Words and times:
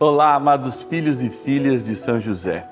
Olá, 0.00 0.36
amados 0.36 0.84
filhos 0.84 1.22
e 1.22 1.28
filhas 1.28 1.82
de 1.82 1.96
São 1.96 2.20
José. 2.20 2.70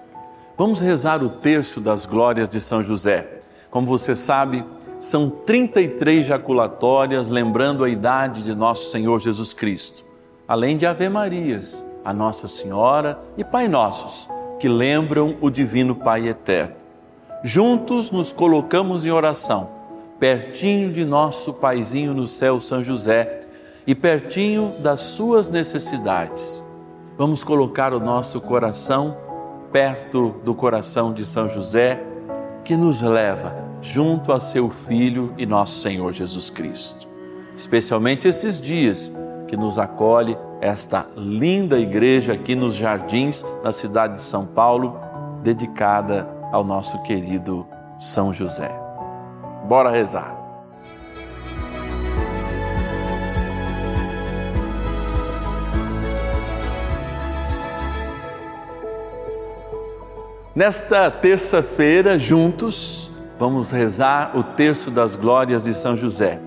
Vamos 0.56 0.80
rezar 0.80 1.24
o 1.24 1.28
terço 1.28 1.80
das 1.80 2.06
glórias 2.06 2.48
de 2.48 2.60
São 2.60 2.84
José. 2.84 3.40
Como 3.68 3.84
você 3.84 4.14
sabe, 4.14 4.64
são 5.00 5.28
33 5.28 6.24
jaculatórias 6.24 7.28
lembrando 7.28 7.82
a 7.82 7.90
idade 7.90 8.44
de 8.44 8.54
nosso 8.54 8.92
Senhor 8.92 9.18
Jesus 9.18 9.52
Cristo, 9.52 10.04
além 10.46 10.76
de 10.76 10.86
Ave 10.86 11.08
Marias, 11.08 11.84
a 12.04 12.12
Nossa 12.12 12.46
Senhora 12.46 13.18
e 13.36 13.42
Pai 13.42 13.66
Nossos, 13.66 14.28
que 14.60 14.68
lembram 14.68 15.36
o 15.40 15.50
Divino 15.50 15.96
Pai 15.96 16.28
Eterno. 16.28 16.76
Juntos 17.42 18.08
nos 18.08 18.30
colocamos 18.30 19.04
em 19.04 19.10
oração, 19.10 19.68
pertinho 20.20 20.92
de 20.92 21.04
nosso 21.04 21.52
Paizinho 21.52 22.14
no 22.14 22.28
céu, 22.28 22.60
São 22.60 22.84
José, 22.84 23.40
e 23.84 23.96
pertinho 23.96 24.72
das 24.78 25.00
suas 25.00 25.50
necessidades 25.50 26.64
Vamos 27.18 27.42
colocar 27.42 27.94
o 27.94 28.00
nosso 28.00 28.40
coração 28.42 29.16
perto 29.72 30.34
do 30.44 30.54
coração 30.54 31.14
de 31.14 31.24
São 31.24 31.48
José, 31.48 32.02
que 32.62 32.76
nos 32.76 33.00
leva 33.00 33.54
junto 33.80 34.32
a 34.32 34.40
seu 34.40 34.68
Filho 34.68 35.32
e 35.38 35.46
nosso 35.46 35.78
Senhor 35.78 36.12
Jesus 36.12 36.50
Cristo. 36.50 37.08
Especialmente 37.54 38.28
esses 38.28 38.60
dias 38.60 39.10
que 39.48 39.56
nos 39.56 39.78
acolhe 39.78 40.36
esta 40.60 41.06
linda 41.16 41.78
igreja 41.78 42.34
aqui 42.34 42.54
nos 42.54 42.74
jardins 42.74 43.44
da 43.62 43.72
cidade 43.72 44.14
de 44.14 44.22
São 44.22 44.44
Paulo, 44.44 44.98
dedicada 45.42 46.28
ao 46.52 46.62
nosso 46.64 47.02
querido 47.02 47.66
São 47.96 48.32
José. 48.32 48.70
Bora 49.66 49.90
rezar. 49.90 50.45
Nesta 60.56 61.10
terça-feira, 61.10 62.18
juntos, 62.18 63.10
vamos 63.38 63.70
rezar 63.70 64.34
o 64.34 64.42
terço 64.42 64.90
das 64.90 65.14
glórias 65.14 65.62
de 65.62 65.74
São 65.74 65.94
José. 65.94 66.40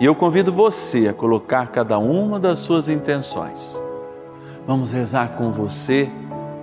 E 0.00 0.06
eu 0.06 0.14
convido 0.14 0.50
você 0.50 1.08
a 1.08 1.12
colocar 1.12 1.66
cada 1.66 1.98
uma 1.98 2.40
das 2.40 2.60
suas 2.60 2.88
intenções. 2.88 3.84
Vamos 4.66 4.92
rezar 4.92 5.36
com 5.36 5.52
você 5.52 6.08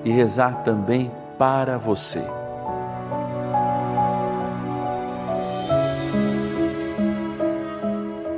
e 0.03 0.09
rezar 0.09 0.64
também 0.64 1.11
para 1.38 1.78
você. 1.78 2.23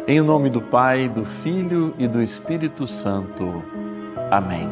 Em 0.06 0.20
nome 0.20 0.50
do 0.50 0.62
Pai, 0.62 1.08
do 1.08 1.24
Filho 1.24 1.94
e 1.98 2.10
do 2.10 2.22
Espírito 2.22 2.86
Santo. 2.86 3.64
Amém. 4.30 4.70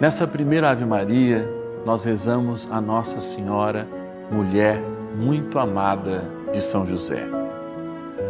Nessa 0.00 0.26
primeira 0.26 0.70
Ave 0.70 0.84
Maria, 0.84 1.57
nós 1.84 2.04
rezamos 2.04 2.68
a 2.70 2.80
Nossa 2.80 3.20
Senhora, 3.20 3.86
mulher 4.30 4.82
muito 5.16 5.58
amada 5.58 6.24
de 6.52 6.60
São 6.60 6.86
José. 6.86 7.26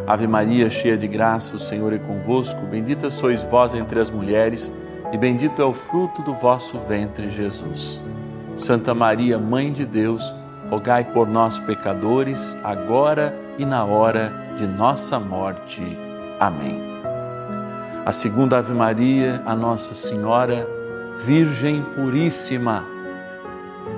Ave 0.07 0.27
Maria, 0.27 0.71
cheia 0.71 0.97
de 0.97 1.07
graça, 1.07 1.57
o 1.57 1.59
Senhor 1.59 1.93
é 1.93 1.99
convosco, 1.99 2.61
bendita 2.67 3.11
sois 3.11 3.43
vós 3.43 3.75
entre 3.75 4.01
as 4.01 4.11
mulheres, 4.11 4.73
e 5.13 5.19
bendito 5.19 5.61
é 5.61 5.65
o 5.65 5.73
fruto 5.73 6.23
do 6.23 6.35
vosso 6.35 6.79
ventre, 6.81 7.29
Jesus. 7.29 8.01
Santa 8.57 8.95
Maria, 8.95 9.39
Mãe 9.39 9.73
de 9.73 9.85
Deus, 9.85 10.35
rogai 10.71 11.05
por 11.05 11.29
nós, 11.29 11.59
pecadores, 11.59 12.57
agora 12.65 13.35
e 13.59 13.65
na 13.65 13.85
hora 13.85 14.33
de 14.57 14.67
nossa 14.67 15.19
morte. 15.19 15.83
Amém. 16.41 16.81
A 18.05 18.13
segunda 18.13 18.59
Ave 18.59 18.73
Maria, 18.73 19.43
a 19.45 19.55
Nossa 19.55 19.95
Senhora, 19.95 20.67
Virgem 21.27 21.83
Puríssima, 21.95 22.83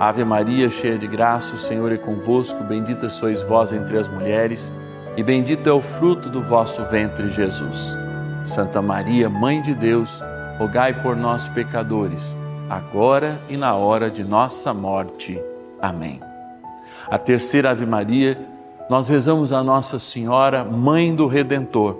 Ave 0.01 0.25
Maria, 0.25 0.67
cheia 0.67 0.97
de 0.97 1.05
graça, 1.05 1.53
o 1.53 1.59
Senhor 1.59 1.91
é 1.91 1.95
convosco, 1.95 2.63
bendita 2.63 3.07
sois 3.07 3.43
vós 3.43 3.71
entre 3.71 3.99
as 3.99 4.07
mulheres, 4.07 4.73
e 5.15 5.21
bendito 5.21 5.69
é 5.69 5.71
o 5.71 5.79
fruto 5.79 6.27
do 6.27 6.41
vosso 6.41 6.83
ventre, 6.85 7.27
Jesus. 7.27 7.95
Santa 8.43 8.81
Maria, 8.81 9.29
Mãe 9.29 9.61
de 9.61 9.75
Deus, 9.75 10.19
rogai 10.57 10.91
por 11.03 11.15
nós, 11.15 11.47
pecadores, 11.49 12.35
agora 12.67 13.39
e 13.47 13.55
na 13.55 13.75
hora 13.75 14.09
de 14.09 14.23
nossa 14.23 14.73
morte. 14.73 15.39
Amém. 15.79 16.19
A 17.07 17.19
terceira 17.19 17.69
Ave 17.69 17.85
Maria, 17.85 18.35
nós 18.89 19.07
rezamos 19.07 19.53
a 19.53 19.63
Nossa 19.63 19.99
Senhora, 19.99 20.63
Mãe 20.63 21.13
do 21.13 21.27
Redentor. 21.27 21.95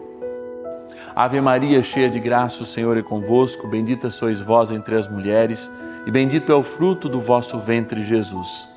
Ave 1.15 1.39
Maria, 1.39 1.83
cheia 1.83 2.09
de 2.09 2.19
graça, 2.19 2.63
o 2.63 2.65
Senhor 2.65 2.97
é 2.97 3.03
convosco, 3.03 3.67
bendita 3.67 4.09
sois 4.09 4.41
vós 4.41 4.71
entre 4.71 4.95
as 4.95 5.07
mulheres, 5.07 5.69
e 6.05 6.11
bendito 6.11 6.51
é 6.51 6.55
o 6.55 6.63
fruto 6.63 7.07
do 7.07 7.21
vosso 7.21 7.59
ventre, 7.59 8.03
Jesus. 8.03 8.67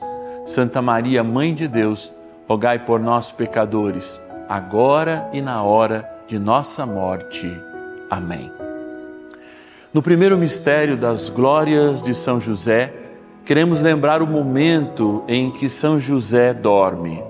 Santa 0.44 0.82
Maria, 0.82 1.24
Mãe 1.24 1.54
de 1.54 1.66
Deus, 1.66 2.12
rogai 2.46 2.78
por 2.78 3.00
nós, 3.00 3.32
pecadores, 3.32 4.20
agora 4.48 5.28
e 5.32 5.40
na 5.40 5.62
hora 5.62 6.08
de 6.26 6.38
nossa 6.38 6.84
morte. 6.84 7.50
Amém. 8.10 8.52
No 9.92 10.02
primeiro 10.02 10.36
mistério 10.36 10.96
das 10.96 11.28
glórias 11.28 12.02
de 12.02 12.14
São 12.14 12.40
José, 12.40 12.92
queremos 13.44 13.80
lembrar 13.80 14.22
o 14.22 14.26
momento 14.26 15.22
em 15.28 15.50
que 15.50 15.68
São 15.68 15.98
José 15.98 16.52
dorme. 16.52 17.22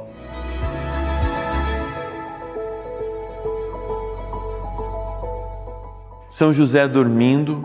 São 6.28 6.52
José 6.52 6.88
dormindo, 6.88 7.64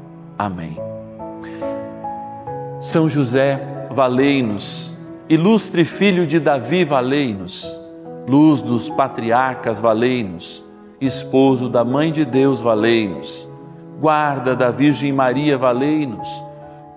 Amém. 0.41 0.75
São 2.81 3.07
José, 3.07 3.87
valei-nos. 3.91 4.97
Ilustre 5.29 5.85
filho 5.85 6.25
de 6.25 6.39
Davi, 6.39 6.83
valei-nos. 6.83 7.79
Luz 8.27 8.59
dos 8.59 8.89
patriarcas, 8.89 9.79
valei-nos. 9.79 10.63
Esposo 10.99 11.69
da 11.69 11.85
Mãe 11.85 12.11
de 12.11 12.25
Deus, 12.25 12.59
valei-nos. 12.59 13.47
Guarda 13.99 14.55
da 14.55 14.71
Virgem 14.71 15.13
Maria, 15.13 15.59
valei-nos. 15.59 16.43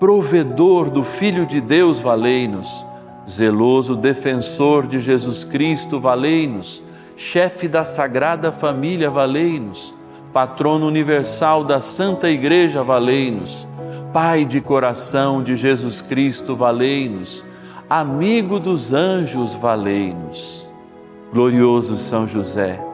Provedor 0.01 0.89
do 0.89 1.05
Filho 1.05 1.45
de 1.45 1.61
Deus, 1.61 2.01
valei-nos. 2.01 2.83
Zeloso 3.29 3.95
defensor 3.95 4.87
de 4.87 5.01
Jesus 5.01 5.45
Cristo, 5.45 6.01
valei-nos. 6.01 6.83
Chefe 7.15 7.69
da 7.69 7.85
Sagrada 7.85 8.51
Família, 8.51 9.11
valei-nos 9.11 9.95
patrono 10.35 10.89
universal 10.89 11.63
da 11.63 11.81
Santa 11.81 12.29
Igreja, 12.29 12.83
valei-nos. 12.83 13.69
Pai 14.13 14.45
de 14.45 14.61
coração 14.61 15.41
de 15.41 15.55
Jesus 15.55 16.03
Cristo, 16.03 16.57
valei-nos. 16.57 17.45
Amigo 17.89 18.59
dos 18.59 18.93
anjos, 18.93 19.55
valei-nos. 19.55 20.69
Glorioso 21.33 21.97
São 21.97 22.27
José, 22.27 22.85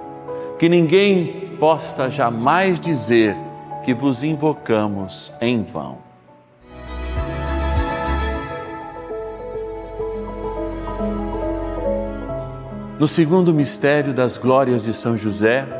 que 0.58 0.68
ninguém 0.68 1.56
possa 1.58 2.10
jamais 2.10 2.78
dizer 2.78 3.34
que 3.82 3.94
vos 3.94 4.22
invocamos 4.22 5.32
em 5.40 5.62
vão. 5.62 5.96
No 12.98 13.08
segundo 13.08 13.54
mistério 13.54 14.12
das 14.12 14.36
glórias 14.36 14.84
de 14.84 14.92
São 14.92 15.16
José, 15.16 15.79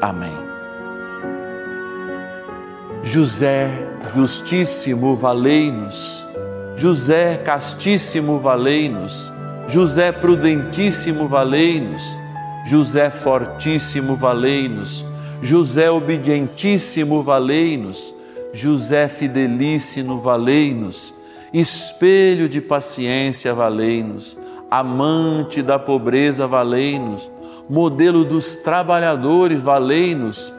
Amém. 0.00 0.32
José 3.02 3.70
Justíssimo, 4.14 5.16
valei-nos. 5.16 6.26
José 6.76 7.36
Castíssimo, 7.38 8.38
valei-nos. 8.38 9.32
José 9.68 10.12
Prudentíssimo, 10.12 11.28
valei-nos. 11.28 12.18
José 12.66 13.10
Fortíssimo, 13.10 14.16
valei-nos. 14.16 15.04
José 15.42 15.90
Obedientíssimo, 15.90 17.22
valei-nos. 17.22 18.14
José 18.52 19.08
Fidelíssimo, 19.08 20.20
valei-nos. 20.20 21.14
Espelho 21.52 22.48
de 22.48 22.60
paciência, 22.60 23.54
valei-nos. 23.54 24.36
Amante 24.70 25.62
da 25.62 25.78
pobreza, 25.78 26.46
valei-nos. 26.46 27.30
Modelo 27.68 28.24
dos 28.24 28.56
trabalhadores, 28.56 29.60
valei-nos 29.60 30.52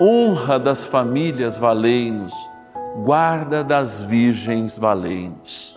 honra 0.00 0.58
das 0.58 0.86
famílias, 0.86 1.58
valei-nos, 1.58 2.32
guarda 3.04 3.62
das 3.62 4.02
virgens, 4.02 4.78
valei-nos. 4.78 5.76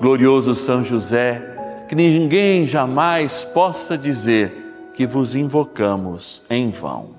Glorioso 0.00 0.54
São 0.54 0.82
José, 0.82 1.84
que 1.86 1.94
ninguém 1.94 2.66
jamais 2.66 3.44
possa 3.44 3.98
dizer 3.98 4.90
que 4.94 5.06
vos 5.06 5.34
invocamos 5.34 6.44
em 6.48 6.70
vão. 6.70 7.10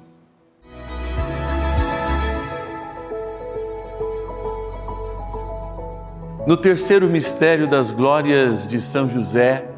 No 6.48 6.58
terceiro 6.58 7.08
mistério 7.08 7.68
das 7.68 7.92
glórias 7.92 8.68
de 8.68 8.82
São 8.82 9.08
José, 9.08 9.70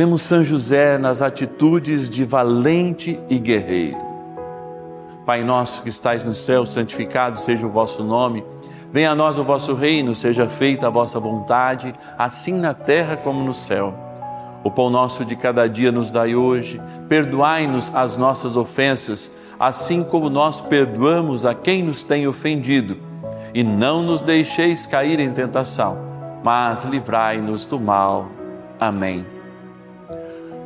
vemos 0.00 0.22
São 0.22 0.42
José 0.42 0.96
nas 0.96 1.20
atitudes 1.20 2.08
de 2.08 2.24
valente 2.24 3.20
e 3.28 3.38
guerreiro. 3.38 3.98
Pai 5.26 5.44
nosso 5.44 5.82
que 5.82 5.90
estais 5.90 6.24
no 6.24 6.32
céu, 6.32 6.64
santificado 6.64 7.38
seja 7.38 7.66
o 7.66 7.70
vosso 7.70 8.02
nome. 8.02 8.42
Venha 8.90 9.10
a 9.10 9.14
nós 9.14 9.36
o 9.36 9.44
vosso 9.44 9.74
reino, 9.74 10.14
seja 10.14 10.48
feita 10.48 10.86
a 10.86 10.90
vossa 10.90 11.20
vontade, 11.20 11.92
assim 12.16 12.54
na 12.54 12.72
terra 12.72 13.14
como 13.14 13.44
no 13.44 13.52
céu. 13.52 13.92
O 14.64 14.70
pão 14.70 14.88
nosso 14.88 15.22
de 15.22 15.36
cada 15.36 15.68
dia 15.68 15.92
nos 15.92 16.10
dai 16.10 16.34
hoje. 16.34 16.80
Perdoai-nos 17.06 17.94
as 17.94 18.16
nossas 18.16 18.56
ofensas, 18.56 19.30
assim 19.58 20.02
como 20.02 20.30
nós 20.30 20.62
perdoamos 20.62 21.44
a 21.44 21.52
quem 21.52 21.82
nos 21.82 22.02
tem 22.02 22.26
ofendido. 22.26 22.96
E 23.52 23.62
não 23.62 24.02
nos 24.02 24.22
deixeis 24.22 24.86
cair 24.86 25.20
em 25.20 25.30
tentação, 25.30 25.98
mas 26.42 26.86
livrai-nos 26.86 27.66
do 27.66 27.78
mal. 27.78 28.30
Amém. 28.80 29.39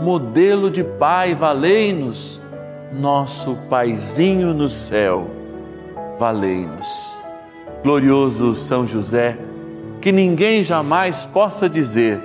modelo 0.00 0.70
de 0.70 0.84
pai, 0.84 1.34
valei-nos 1.34 2.40
nosso 2.92 3.56
Paizinho 3.68 4.54
no 4.54 4.68
céu, 4.68 5.30
valei-nos. 6.18 7.18
Glorioso 7.82 8.54
São 8.54 8.86
José, 8.86 9.38
que 10.00 10.10
ninguém 10.10 10.64
jamais 10.64 11.24
possa 11.26 11.68
dizer 11.68 12.20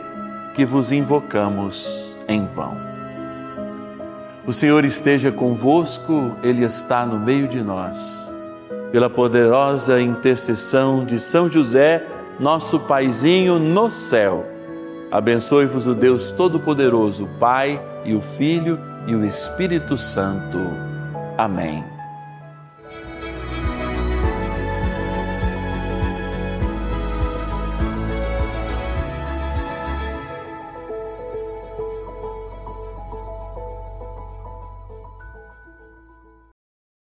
que 0.55 0.65
vos 0.65 0.91
invocamos 0.91 2.17
em 2.27 2.45
vão. 2.45 2.77
O 4.45 4.51
Senhor 4.51 4.83
esteja 4.85 5.31
convosco, 5.31 6.31
Ele 6.43 6.63
está 6.63 7.05
no 7.05 7.19
meio 7.19 7.47
de 7.47 7.61
nós. 7.61 8.33
Pela 8.91 9.09
poderosa 9.09 10.01
intercessão 10.01 11.05
de 11.05 11.17
São 11.19 11.49
José, 11.49 12.05
nosso 12.39 12.79
Paizinho 12.79 13.57
no 13.57 13.89
céu, 13.89 14.45
abençoe-vos 15.13 15.85
o 15.85 15.93
Deus 15.93 16.31
Todo-Poderoso, 16.31 17.25
o 17.25 17.27
Pai 17.37 17.79
e 18.03 18.15
o 18.15 18.21
Filho 18.21 18.79
e 19.05 19.13
o 19.13 19.23
Espírito 19.23 19.95
Santo. 19.95 20.57
Amém. 21.37 21.92